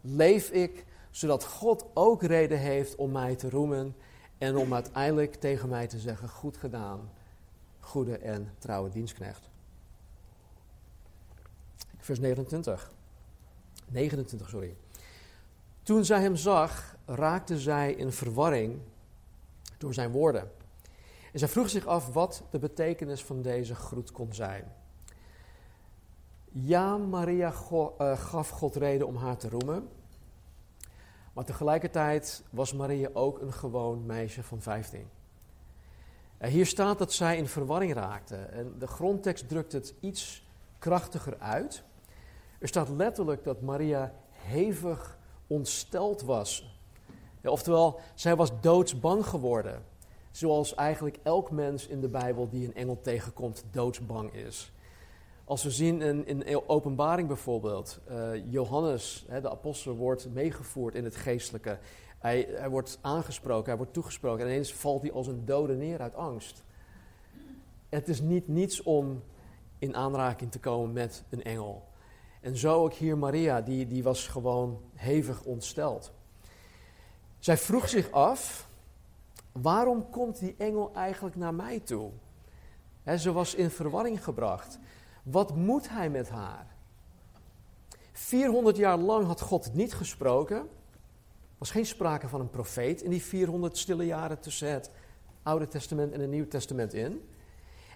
[0.00, 3.96] Leef ik zodat God ook reden heeft om mij te roemen
[4.38, 7.10] en om uiteindelijk tegen mij te zeggen: Goed gedaan,
[7.80, 9.45] goede en trouwe dienstknecht.
[12.06, 12.90] Vers 29.
[13.88, 14.76] 29, sorry.
[15.82, 18.80] Toen zij hem zag, raakte zij in verwarring
[19.78, 20.50] door zijn woorden.
[21.32, 24.72] En zij vroeg zich af wat de betekenis van deze groet kon zijn.
[26.52, 27.52] Ja, Maria
[27.98, 29.88] eh, gaf God reden om haar te roemen.
[31.32, 35.08] Maar tegelijkertijd was Maria ook een gewoon meisje van 15.
[36.38, 38.36] Eh, hier staat dat zij in verwarring raakte.
[38.36, 40.44] En de grondtekst drukt het iets
[40.78, 41.84] krachtiger uit.
[42.58, 46.76] Er staat letterlijk dat Maria hevig ontsteld was.
[47.44, 49.84] Oftewel, zij was doodsbang geworden.
[50.30, 54.72] Zoals eigenlijk elk mens in de Bijbel die een engel tegenkomt doodsbang is.
[55.44, 61.04] Als we zien in, in openbaring bijvoorbeeld, uh, Johannes, hè, de apostel, wordt meegevoerd in
[61.04, 61.78] het geestelijke.
[62.18, 66.00] Hij, hij, wordt aangesproken, hij wordt toegesproken en ineens valt hij als een dode neer
[66.00, 66.64] uit angst.
[67.88, 69.22] Het is niet niets om
[69.78, 71.82] in aanraking te komen met een engel.
[72.46, 76.12] En zo ook hier Maria, die, die was gewoon hevig ontsteld.
[77.38, 78.68] Zij vroeg zich af,
[79.52, 82.10] waarom komt die engel eigenlijk naar mij toe?
[83.18, 84.78] ze was in verwarring gebracht.
[85.22, 86.66] Wat moet hij met haar?
[88.12, 90.56] 400 jaar lang had God niet gesproken.
[90.56, 90.66] Er
[91.58, 94.90] was geen sprake van een profeet in die 400 stille jaren tussen het
[95.42, 97.28] Oude Testament en het Nieuwe Testament in.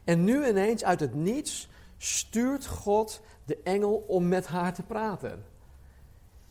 [0.05, 1.69] En nu ineens uit het niets
[2.03, 5.45] stuurt God de engel om met haar te praten.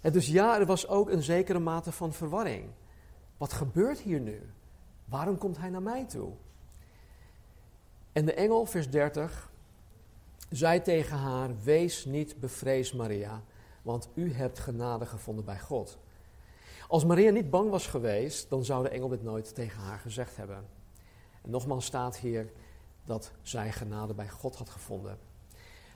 [0.02, 2.70] En dus ja, er was ook een zekere mate van verwarring.
[3.38, 4.50] Wat gebeurt hier nu?
[5.06, 6.32] Waarom komt hij naar mij toe?
[8.12, 9.52] En de engel, vers 30,
[10.50, 13.44] zei tegen haar: Wees niet bevreesd, Maria,
[13.82, 15.98] want u hebt genade gevonden bij God.
[16.88, 20.38] Als Maria niet bang was geweest, dan zou de engel dit nooit tegen haar gezegd
[20.38, 20.66] hebben.
[21.42, 22.52] En nogmaals staat hier
[23.06, 25.29] dat zij genade bij God had gevonden.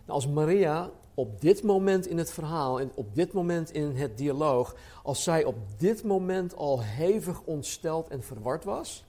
[0.05, 4.75] Als Maria op dit moment in het verhaal, en op dit moment in het dialoog,
[5.03, 9.05] als zij op dit moment al hevig ontsteld en verward was,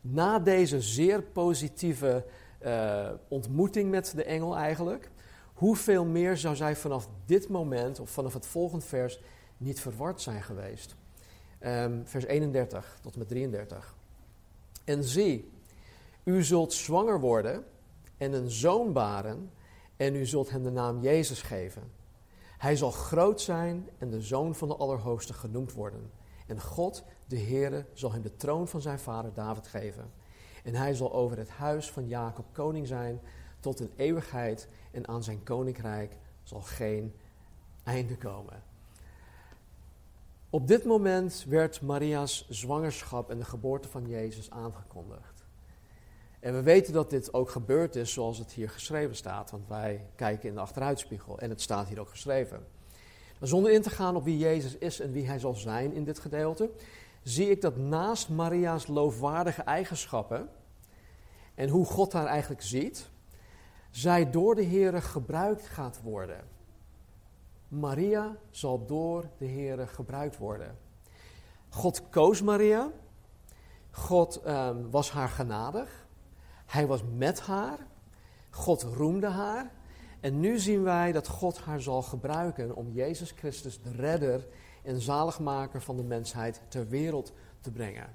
[0.00, 2.24] na deze zeer positieve
[2.64, 5.10] uh, ontmoeting met de engel eigenlijk,
[5.54, 9.20] hoeveel meer zou zij vanaf dit moment, of vanaf het volgende vers,
[9.56, 10.94] niet verward zijn geweest?
[11.66, 13.94] Um, vers 31 tot en met 33.
[14.84, 15.50] En zie,
[16.24, 17.64] u zult zwanger worden
[18.16, 19.50] en een zoon baren
[20.06, 21.82] en u zult hem de naam Jezus geven.
[22.58, 26.10] Hij zal groot zijn en de zoon van de Allerhoogste genoemd worden.
[26.46, 30.10] En God, de Heere, zal hem de troon van zijn vader David geven.
[30.64, 33.20] En hij zal over het huis van Jacob koning zijn
[33.60, 37.14] tot een eeuwigheid en aan zijn koninkrijk zal geen
[37.84, 38.62] einde komen.
[40.50, 45.31] Op dit moment werd Maria's zwangerschap en de geboorte van Jezus aangekondigd.
[46.42, 50.06] En we weten dat dit ook gebeurd is zoals het hier geschreven staat, want wij
[50.14, 52.66] kijken in de achteruitspiegel en het staat hier ook geschreven.
[53.40, 56.18] Zonder in te gaan op wie Jezus is en wie hij zal zijn in dit
[56.18, 56.70] gedeelte,
[57.22, 60.48] zie ik dat naast Maria's loofwaardige eigenschappen
[61.54, 63.10] en hoe God haar eigenlijk ziet,
[63.90, 66.44] zij door de Heer gebruikt gaat worden.
[67.68, 70.78] Maria zal door de Heer gebruikt worden.
[71.68, 72.90] God koos Maria.
[73.90, 76.01] God um, was haar genadig.
[76.72, 77.78] Hij was met haar.
[78.50, 79.70] God roemde haar.
[80.20, 84.46] En nu zien wij dat God haar zal gebruiken om Jezus Christus, de redder
[84.82, 88.14] en zaligmaker van de mensheid, ter wereld te brengen.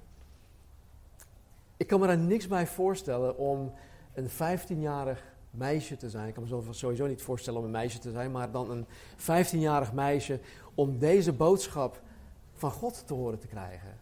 [1.78, 3.74] Ik kan me daar niks bij voorstellen om
[4.14, 6.28] een 15-jarig meisje te zijn.
[6.28, 8.86] Ik kan me sowieso niet voorstellen om een meisje te zijn, maar dan een
[9.18, 10.40] 15-jarig meisje
[10.76, 12.02] om deze boodschap
[12.54, 14.00] van God te horen te krijgen.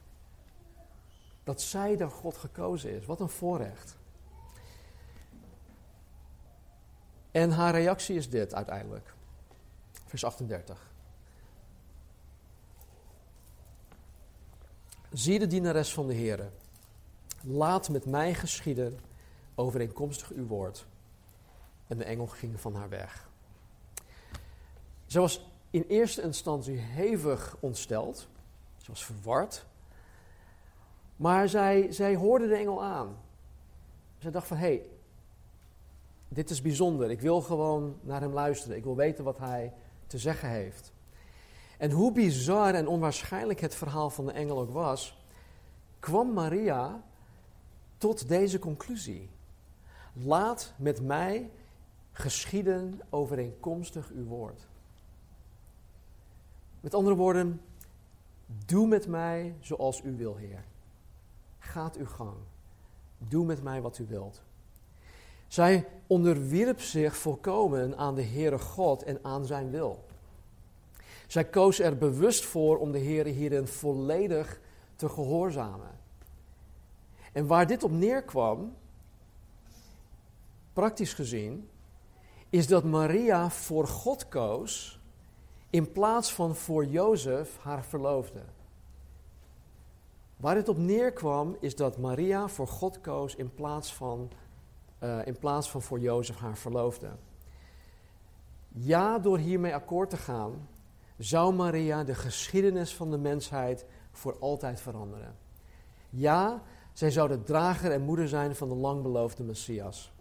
[1.43, 3.05] Dat zij door God gekozen is.
[3.05, 3.97] Wat een voorrecht.
[7.35, 9.13] En haar reactie is dit uiteindelijk.
[10.05, 10.91] Vers 38.
[15.11, 16.49] Zie de dienares van de Heer.
[17.41, 18.99] Laat met mij geschieden
[19.55, 20.85] overeenkomstig uw woord.
[21.87, 23.29] En de engel ging van haar weg.
[25.05, 28.27] Ze was in eerste instantie hevig ontsteld.
[28.77, 29.65] Ze was verward.
[31.15, 33.17] Maar zij, zij hoorde de engel aan.
[34.17, 34.89] Zij dacht van, hé, hey,
[36.27, 37.11] dit is bijzonder.
[37.11, 38.77] Ik wil gewoon naar hem luisteren.
[38.77, 39.73] Ik wil weten wat hij
[40.07, 40.93] te zeggen heeft.
[41.77, 45.23] En hoe bizar en onwaarschijnlijk het verhaal van de engel ook was,
[45.99, 47.03] kwam Maria
[47.97, 49.29] tot deze conclusie.
[50.13, 51.51] Laat met mij
[52.11, 54.67] geschieden overeenkomstig uw woord.
[56.79, 57.61] Met andere woorden,
[58.65, 60.63] doe met mij zoals u wil, Heer.
[61.59, 62.37] Gaat uw gang.
[63.17, 64.43] Doe met mij wat u wilt.
[65.47, 70.03] Zij onderwierp zich volkomen aan de Heere God en aan zijn wil.
[71.27, 74.59] Zij koos er bewust voor om de Heere hierin volledig
[74.95, 75.99] te gehoorzamen.
[77.31, 78.75] En waar dit op neerkwam,
[80.73, 81.69] praktisch gezien,
[82.49, 84.99] is dat Maria voor God koos
[85.69, 88.41] in plaats van voor Jozef haar verloofde.
[90.37, 94.29] Waar het op neerkwam is dat Maria voor God koos in plaats van,
[95.05, 97.09] uh, in plaats van voor Jozef haar verloofde.
[98.67, 100.67] Ja, door hiermee akkoord te gaan,
[101.17, 105.35] zou Maria de geschiedenis van de mensheid voor altijd veranderen.
[106.09, 106.61] Ja,
[106.93, 110.13] zij zou de drager en moeder zijn van de langbeloofde Messias.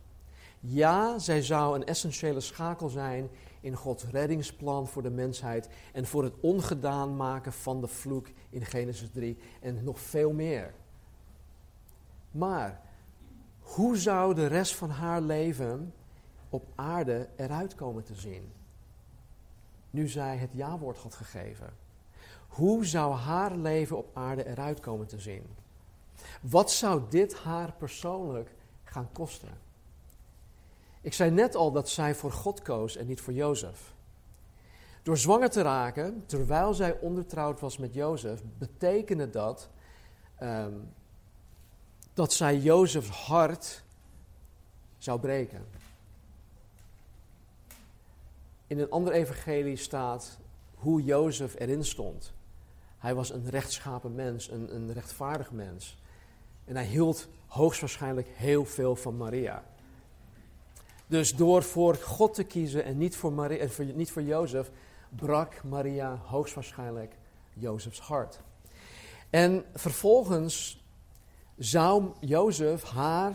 [0.60, 6.24] Ja, zij zou een essentiële schakel zijn in Gods reddingsplan voor de mensheid en voor
[6.24, 10.74] het ongedaan maken van de vloek in Genesis 3 en nog veel meer.
[12.30, 12.80] Maar
[13.64, 15.94] hoe zou de rest van haar leven
[16.48, 18.52] op aarde eruit komen te zien?
[19.90, 21.72] Nu zij het ja-woord had gegeven.
[22.48, 25.46] Hoe zou haar leven op aarde eruit komen te zien?
[26.40, 28.50] Wat zou dit haar persoonlijk
[28.84, 29.58] gaan kosten?
[31.00, 33.94] Ik zei net al dat zij voor God koos en niet voor Jozef.
[35.02, 39.68] Door zwanger te raken, terwijl zij ondertrouwd was met Jozef, betekende dat
[40.36, 40.72] ehm,
[42.14, 43.82] dat zij Jozefs hart
[44.98, 45.66] zou breken.
[48.66, 50.38] In een ander evangelie staat
[50.74, 52.32] hoe Jozef erin stond.
[52.98, 55.96] Hij was een rechtschapen mens, een, een rechtvaardig mens.
[56.64, 59.64] En hij hield hoogstwaarschijnlijk heel veel van Maria.
[61.06, 64.70] Dus door voor God te kiezen en niet voor, Maria, en niet voor Jozef,
[65.08, 67.16] brak Maria hoogstwaarschijnlijk
[67.52, 68.40] Jozefs hart.
[69.30, 70.83] En vervolgens
[71.56, 73.32] zou Jozef haar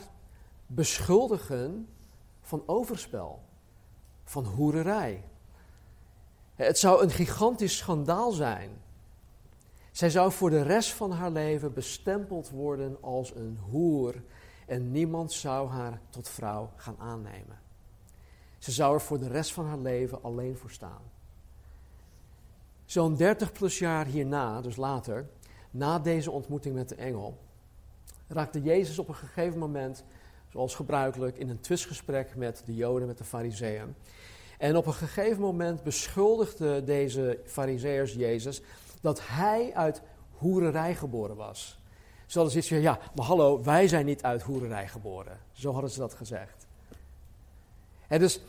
[0.68, 1.88] beschuldigen
[2.42, 3.42] van overspel,
[4.24, 5.24] van hoererij.
[6.56, 8.70] Het zou een gigantisch schandaal zijn.
[9.92, 14.24] Zij zou voor de rest van haar leven bestempeld worden als een hoer
[14.66, 17.60] en niemand zou haar tot vrouw gaan aannemen.
[18.58, 21.02] Ze zou er voor de rest van haar leven alleen voor staan.
[22.86, 25.30] Zo'n 30 plus jaar hierna, dus later,
[25.72, 27.38] na deze ontmoeting met de engel,
[28.30, 30.04] raakte Jezus op een gegeven moment,
[30.52, 33.96] zoals gebruikelijk, in een twistgesprek met de Joden, met de Fariseeën.
[34.58, 38.62] En op een gegeven moment beschuldigde deze Fariseërs Jezus
[39.02, 41.80] dat hij uit hoererij geboren was.
[42.26, 45.40] Ze hadden zoiets van, ja, maar hallo, wij zijn niet uit hoererij geboren.
[45.52, 46.68] Zo hadden ze dat gezegd.
[48.08, 48.40] En dus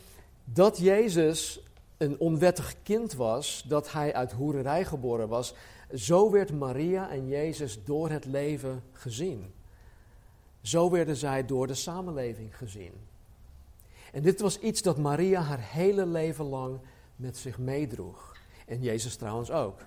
[0.45, 1.61] dat Jezus
[1.97, 5.55] een onwettig kind was, dat hij uit hoererij geboren was,
[5.95, 9.53] zo werd Maria en Jezus door het leven gezien.
[10.61, 12.92] Zo werden zij door de samenleving gezien.
[14.12, 16.81] En dit was iets dat Maria haar hele leven lang
[17.16, 18.37] met zich meedroeg.
[18.66, 19.81] En Jezus trouwens ook.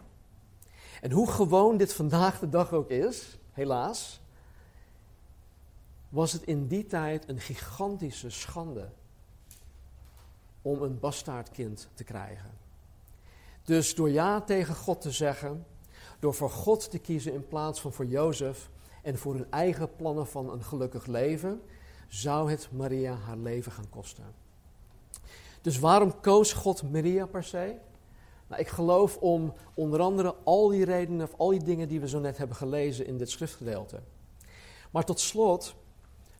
[1.01, 4.21] En hoe gewoon dit vandaag de dag ook is, helaas,
[6.09, 8.89] was het in die tijd een gigantische schande
[10.61, 12.51] om een bastaardkind te krijgen.
[13.63, 15.65] Dus door ja tegen God te zeggen,
[16.19, 18.69] door voor God te kiezen in plaats van voor Jozef
[19.03, 21.61] en voor hun eigen plannen van een gelukkig leven,
[22.07, 24.23] zou het Maria haar leven gaan kosten.
[25.61, 27.75] Dus waarom koos God Maria per se?
[28.47, 32.07] Nou, ik geloof om onder andere al die redenen of al die dingen die we
[32.07, 33.99] zo net hebben gelezen in dit schriftgedeelte.
[34.91, 35.75] Maar tot slot,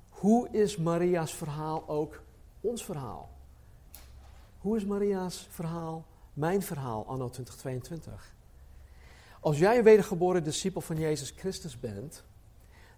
[0.10, 2.21] hoe is Maria's verhaal ook
[2.62, 3.30] ons verhaal?
[4.58, 8.34] Hoe is Maria's verhaal mijn verhaal anno 2022?
[9.39, 12.23] Als jij een wedergeboren discipel van Jezus Christus bent,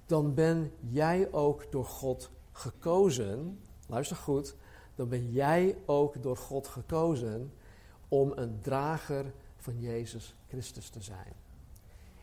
[0.06, 3.60] dan ben jij ook door God gekozen.
[3.88, 4.56] Luister goed,
[4.96, 7.54] dan ben jij ook door God gekozen
[8.08, 11.34] om een drager van Jezus Christus te zijn.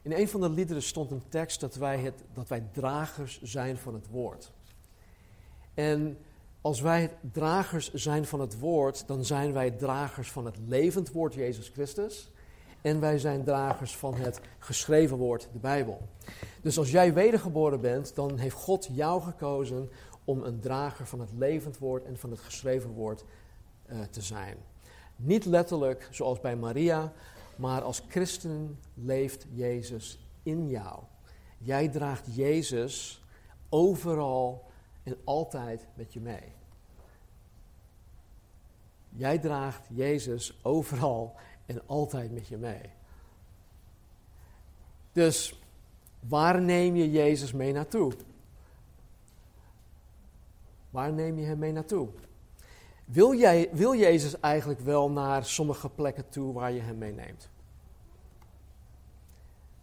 [0.03, 3.77] In een van de liederen stond een tekst dat wij, het, dat wij dragers zijn
[3.77, 4.53] van het woord.
[5.75, 6.19] En
[6.61, 11.35] als wij dragers zijn van het woord, dan zijn wij dragers van het levend woord
[11.35, 12.31] Jezus Christus.
[12.81, 16.09] En wij zijn dragers van het geschreven woord, de Bijbel.
[16.63, 19.91] Dus als jij wedergeboren bent, dan heeft God jou gekozen
[20.25, 23.25] om een drager van het levend woord en van het geschreven woord
[23.87, 24.57] uh, te zijn.
[25.17, 27.13] Niet letterlijk zoals bij Maria,
[27.57, 31.03] maar als christen leeft Jezus in jou.
[31.59, 33.25] Jij draagt Jezus
[33.69, 34.71] overal
[35.03, 36.53] en altijd met je mee.
[39.09, 41.35] Jij draagt Jezus overal
[41.67, 42.91] en altijd met je mee.
[45.13, 45.62] Dus
[46.29, 48.13] waar neem je Jezus mee naartoe?
[50.91, 52.09] Waar neem je hem mee naartoe?
[53.05, 57.51] Wil, jij, wil Jezus eigenlijk wel naar sommige plekken toe waar je hem meeneemt?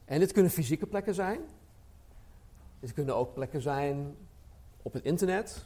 [0.06, 1.40] En dit kunnen fysieke plekken zijn,
[2.80, 4.16] Het kunnen ook plekken zijn
[4.82, 5.66] op het internet,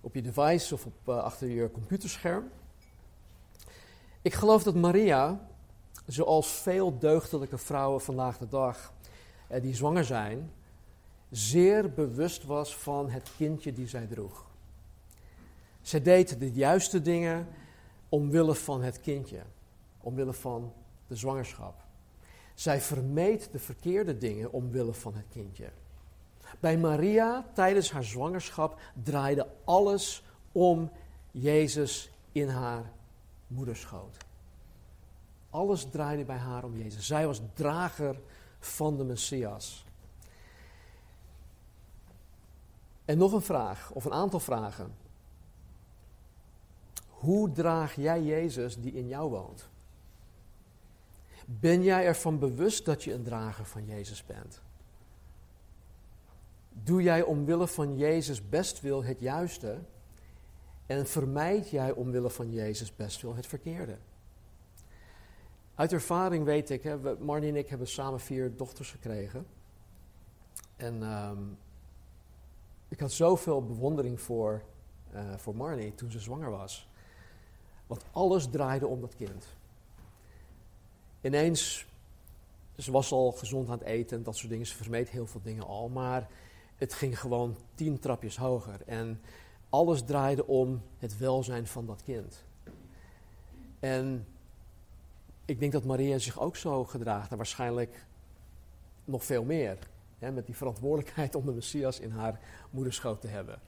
[0.00, 2.50] op je device of op, uh, achter je computerscherm.
[4.22, 5.48] Ik geloof dat Maria,
[6.06, 8.92] zoals veel deugdelijke vrouwen vandaag de dag
[9.60, 10.50] die zwanger zijn,
[11.30, 14.46] zeer bewust was van het kindje die zij droeg.
[15.80, 17.48] Zij deed de juiste dingen
[18.08, 19.42] omwille van het kindje,
[20.00, 20.72] omwille van
[21.06, 21.74] de zwangerschap.
[22.54, 25.70] Zij vermeed de verkeerde dingen omwille van het kindje.
[26.60, 30.90] Bij Maria tijdens haar zwangerschap draaide alles om
[31.30, 32.90] Jezus in haar
[33.46, 34.16] moederschoot.
[35.50, 37.06] Alles draaide bij haar om Jezus.
[37.06, 38.20] Zij was drager
[38.66, 39.84] van de Messias.
[43.04, 44.94] En nog een vraag, of een aantal vragen.
[47.08, 49.68] Hoe draag jij Jezus die in jou woont?
[51.46, 54.60] Ben jij ervan bewust dat je een drager van Jezus bent?
[56.68, 59.78] Doe jij omwille van Jezus bestwil het juiste
[60.86, 63.96] en vermijd jij omwille van Jezus bestwil het verkeerde?
[65.74, 69.46] Uit ervaring weet ik, hè, Marnie en ik hebben samen vier dochters gekregen.
[70.76, 71.58] En um,
[72.88, 74.62] ik had zoveel bewondering voor,
[75.14, 76.88] uh, voor Marnie toen ze zwanger was.
[77.86, 79.46] Want alles draaide om dat kind.
[81.20, 81.86] Ineens,
[82.76, 84.66] ze was al gezond aan het eten en dat soort dingen.
[84.66, 85.88] Ze vermeed heel veel dingen al.
[85.88, 86.28] Maar
[86.76, 88.80] het ging gewoon tien trapjes hoger.
[88.86, 89.20] En
[89.68, 92.44] alles draaide om het welzijn van dat kind.
[93.80, 94.26] En
[95.44, 97.30] ik denk dat Maria zich ook zo gedraagt.
[97.30, 98.06] En waarschijnlijk
[99.04, 99.78] nog veel meer.
[100.18, 102.40] Hè, met die verantwoordelijkheid om de Messias in haar
[102.70, 103.60] moederschoot te hebben.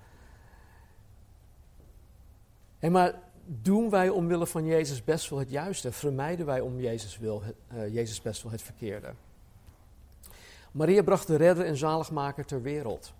[2.79, 3.15] En maar
[3.47, 5.93] doen wij omwille van Jezus best wel het juiste?
[5.93, 9.13] Vermijden wij om Jezus, wil, uh, Jezus best wel het verkeerde?
[10.71, 13.13] Maria bracht de redder en zaligmaker ter wereld.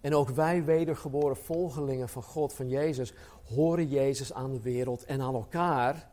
[0.00, 3.12] En ook wij wedergeboren volgelingen van God, van Jezus,
[3.54, 6.08] horen Jezus aan de wereld en aan elkaar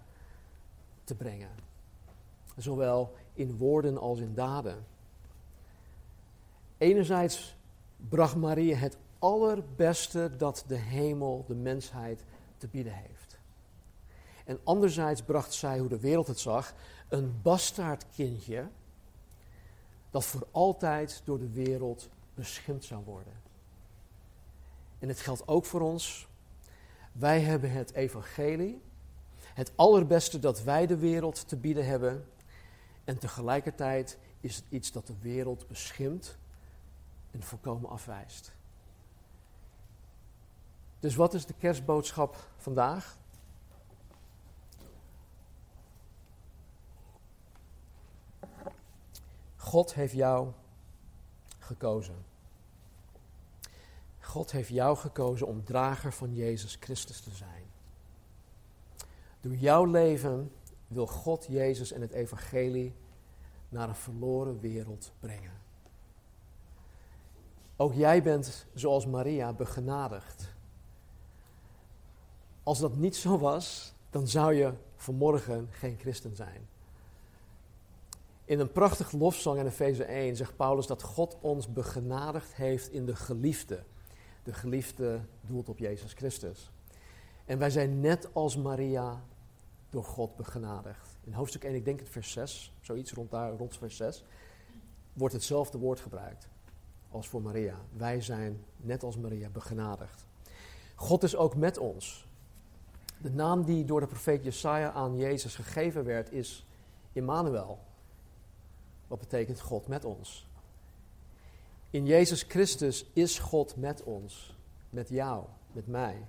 [1.03, 1.49] te brengen.
[2.57, 4.85] Zowel in woorden als in daden.
[6.77, 7.55] Enerzijds
[8.09, 12.23] bracht Maria het allerbeste dat de hemel de mensheid
[12.57, 13.37] te bieden heeft.
[14.45, 16.73] En anderzijds bracht zij, hoe de wereld het zag,
[17.09, 18.67] een bastaardkindje
[20.09, 23.33] dat voor altijd door de wereld beschimd zou worden.
[24.99, 26.27] En het geldt ook voor ons.
[27.11, 28.81] Wij hebben het evangelie,
[29.53, 32.27] het allerbeste dat wij de wereld te bieden hebben.
[33.03, 36.37] En tegelijkertijd is het iets dat de wereld beschimpt
[37.31, 38.51] en volkomen afwijst.
[40.99, 43.17] Dus wat is de kerstboodschap vandaag?
[49.55, 50.51] God heeft jou
[51.59, 52.25] gekozen.
[54.19, 57.62] God heeft jou gekozen om drager van Jezus Christus te zijn.
[59.43, 60.51] Door jouw leven
[60.87, 62.93] wil God Jezus en het Evangelie
[63.69, 65.51] naar een verloren wereld brengen.
[67.75, 70.53] Ook jij bent, zoals Maria, begenadigd.
[72.63, 76.67] Als dat niet zo was, dan zou je vanmorgen geen christen zijn.
[78.45, 83.05] In een prachtig lofzang in Efeze 1 zegt Paulus dat God ons begenadigd heeft in
[83.05, 83.83] de geliefde.
[84.43, 86.71] De geliefde doelt op Jezus Christus.
[87.45, 89.23] En wij zijn net als Maria
[89.93, 91.17] door God begenadigd.
[91.23, 94.23] In hoofdstuk 1, ik denk het vers 6, zoiets rond daar, rond vers 6,
[95.13, 96.47] wordt hetzelfde woord gebruikt
[97.09, 97.75] als voor Maria.
[97.97, 100.25] Wij zijn net als Maria begenadigd.
[100.95, 102.27] God is ook met ons.
[103.17, 106.65] De naam die door de profeet Jesaja aan Jezus gegeven werd is
[107.11, 107.79] Immanuel.
[109.07, 110.47] Wat betekent God met ons?
[111.89, 114.57] In Jezus Christus is God met ons,
[114.89, 116.27] met jou, met mij.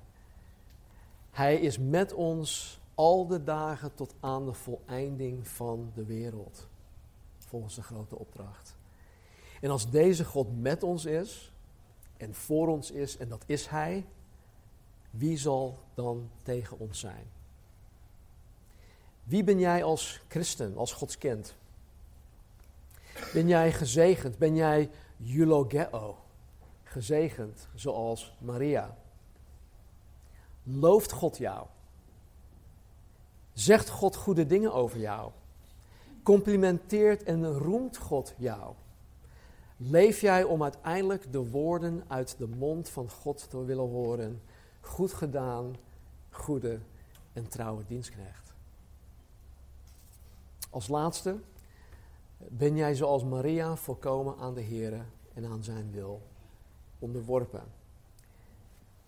[1.30, 6.68] Hij is met ons al de dagen tot aan de voleinding van de wereld,
[7.38, 8.76] volgens de grote opdracht.
[9.60, 11.52] En als deze God met ons is
[12.16, 14.06] en voor ons is, en dat is Hij,
[15.10, 17.26] wie zal dan tegen ons zijn?
[19.24, 21.54] Wie ben jij als christen, als Gods kind?
[23.32, 24.38] Ben jij gezegend?
[24.38, 24.90] Ben jij
[25.26, 26.18] eulogeo?
[26.82, 28.96] Gezegend, zoals Maria?
[30.62, 31.66] Looft God jou?
[33.54, 35.30] Zegt God goede dingen over jou?
[36.22, 38.74] Complimenteert en roemt God jou?
[39.76, 44.42] Leef jij om uiteindelijk de woorden uit de mond van God te willen horen?
[44.80, 45.76] Goed gedaan,
[46.30, 46.78] goede
[47.32, 48.52] en trouwe dienstknecht.
[50.70, 51.36] Als laatste,
[52.38, 55.00] ben jij zoals Maria volkomen aan de Here
[55.34, 56.22] en aan zijn wil
[56.98, 57.62] onderworpen.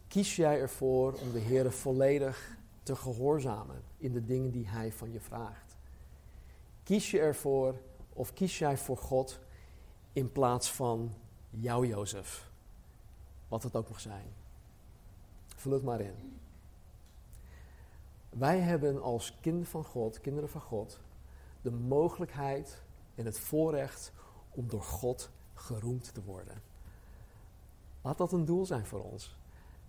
[0.09, 2.56] Kies jij ervoor om de Heer volledig
[2.87, 5.77] te gehoorzamen in de dingen die Hij van je vraagt?
[6.83, 7.75] Kies je ervoor
[8.13, 9.41] of kies jij voor God
[10.13, 11.15] in plaats van
[11.51, 12.51] jouw Jozef?
[13.49, 14.27] Wat het ook mag zijn.
[15.47, 16.39] Vul het maar in.
[18.29, 21.01] Wij hebben als kind van God, kinderen van God,
[21.63, 22.83] de mogelijkheid
[23.15, 24.13] en het voorrecht
[24.51, 26.63] om door God geroemd te worden.
[28.03, 29.37] Laat dat een doel zijn voor ons.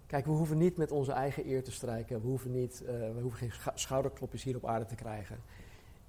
[0.07, 2.21] Kijk, we hoeven niet met onze eigen eer te strijken.
[2.21, 5.35] We hoeven, niet, uh, we hoeven geen schouderklopjes hier op aarde te krijgen.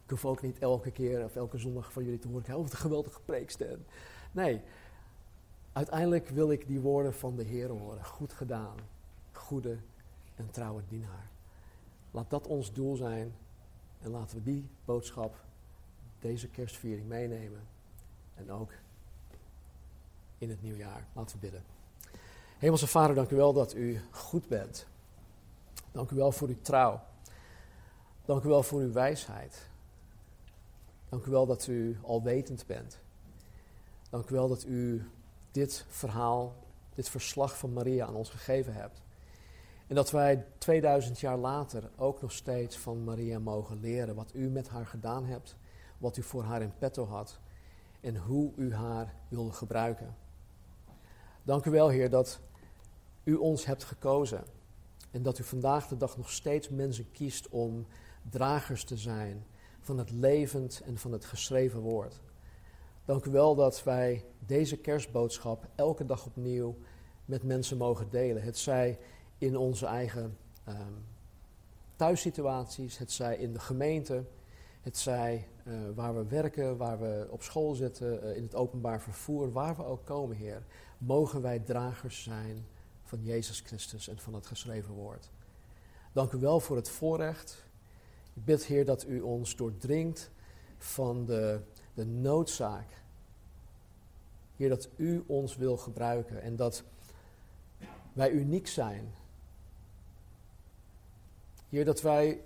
[0.04, 2.54] Ik hoef ook niet elke keer of elke zondag van jullie te horen.
[2.54, 3.78] Oh, wat een geweldige preekster.
[4.32, 4.60] Nee,
[5.72, 8.04] uiteindelijk wil ik die woorden van de Heer horen.
[8.04, 8.76] Goed gedaan,
[9.32, 9.78] goede
[10.36, 11.30] en trouwe dienaar.
[12.10, 13.34] Laat dat ons doel zijn
[14.02, 15.44] en laten we die boodschap,
[16.20, 17.60] deze kerstviering meenemen.
[18.34, 18.72] En ook
[20.38, 21.06] in het nieuwjaar.
[21.12, 21.77] Laten we bidden.
[22.58, 24.86] Hemelse Vader, dank u wel dat u goed bent.
[25.92, 27.00] Dank u wel voor uw trouw.
[28.24, 29.68] Dank u wel voor uw wijsheid.
[31.08, 32.98] Dank u wel dat u alwetend bent.
[34.10, 35.10] Dank u wel dat u
[35.50, 36.54] dit verhaal,
[36.94, 39.02] dit verslag van Maria aan ons gegeven hebt.
[39.86, 44.48] En dat wij 2000 jaar later ook nog steeds van Maria mogen leren wat u
[44.48, 45.56] met haar gedaan hebt,
[45.98, 47.38] wat u voor haar in petto had
[48.00, 50.16] en hoe u haar wilde gebruiken.
[51.42, 52.40] Dank u wel, Heer, dat
[53.28, 54.44] u ons hebt gekozen
[55.10, 57.86] en dat u vandaag de dag nog steeds mensen kiest om
[58.30, 59.46] dragers te zijn
[59.80, 62.20] van het levend en van het geschreven woord.
[63.04, 66.76] Dank u wel dat wij deze kerstboodschap elke dag opnieuw
[67.24, 68.42] met mensen mogen delen.
[68.42, 68.98] Het zij
[69.38, 70.36] in onze eigen
[70.68, 71.04] um,
[71.96, 74.24] thuissituaties, het zij in de gemeente,
[74.80, 79.00] het zij uh, waar we werken, waar we op school zitten, uh, in het openbaar
[79.00, 80.62] vervoer, waar we ook komen, Heer,
[80.98, 82.66] mogen wij dragers zijn
[83.08, 85.30] van Jezus Christus en van het geschreven woord.
[86.12, 87.64] Dank u wel voor het voorrecht.
[88.34, 90.30] Ik bid, Heer, dat u ons doordringt
[90.78, 91.60] van de,
[91.94, 93.02] de noodzaak.
[94.56, 96.82] Heer, dat u ons wil gebruiken en dat
[98.12, 99.14] wij uniek zijn
[101.68, 102.40] Heer, dat wij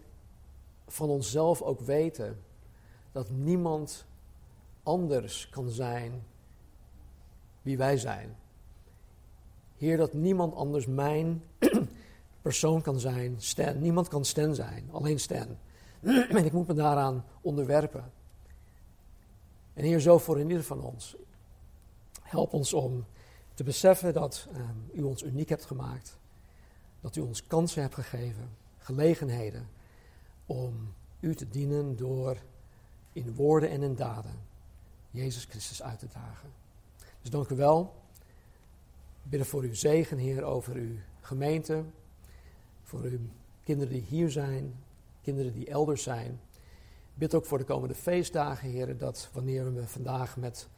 [0.86, 2.42] van onszelf ook weten
[3.12, 4.04] dat niemand
[4.82, 6.24] anders kan zijn
[7.62, 8.36] wie wij zijn.
[9.82, 11.42] Heer, dat niemand anders mijn
[12.42, 13.80] persoon kan zijn, Stan.
[13.80, 15.46] Niemand kan Stan zijn, alleen Stan.
[16.30, 18.12] en ik moet me daaraan onderwerpen.
[19.74, 21.16] En Heer, zo voor in ieder van ons.
[22.22, 23.04] Help ons om
[23.54, 26.18] te beseffen dat um, U ons uniek hebt gemaakt.
[27.00, 29.68] Dat U ons kansen hebt gegeven gelegenheden
[30.46, 32.36] om u te dienen door
[33.12, 34.40] in woorden en in daden
[35.10, 36.50] Jezus Christus uit te dragen.
[37.20, 38.01] Dus dank u wel.
[39.22, 41.84] Bidden voor uw zegen, Heer, over uw gemeente,
[42.82, 43.18] voor uw
[43.64, 44.74] kinderen die hier zijn,
[45.22, 46.40] kinderen die elders zijn.
[47.14, 50.68] Bid ook voor de komende feestdagen, Heer, dat wanneer we vandaag met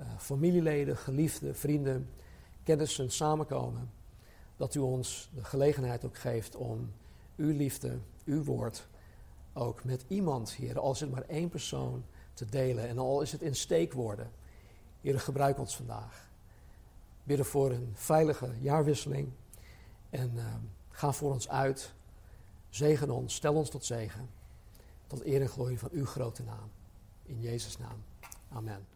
[0.00, 2.08] uh, familieleden, geliefden, vrienden,
[2.62, 3.90] kennissen samenkomen,
[4.56, 6.92] dat u ons de gelegenheid ook geeft om
[7.36, 8.86] uw liefde, uw woord
[9.52, 13.32] ook met iemand, Heer, al is het maar één persoon te delen en al is
[13.32, 14.30] het in steekwoorden.
[15.00, 16.30] Heer, gebruik ons vandaag.
[17.22, 19.32] Bidden voor een veilige jaarwisseling
[20.10, 20.44] en uh,
[20.88, 21.94] ga voor ons uit.
[22.68, 24.30] Zegen ons, stel ons tot zegen.
[25.06, 26.70] Tot eer en glorie van uw grote naam.
[27.22, 28.04] In Jezus' naam.
[28.48, 28.86] Amen.